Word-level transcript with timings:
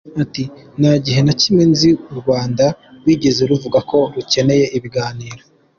Ati 0.23 0.43
“Nta 0.79 0.93
gihe 1.05 1.19
na 1.23 1.33
kimwe 1.41 1.63
nzi 1.71 1.89
u 2.11 2.13
Rwanda 2.19 2.65
rwigeze 2.99 3.41
ruvuga 3.49 3.79
ko 3.89 3.97
rukeneye 4.15 4.65
ibiganiro. 4.77 5.41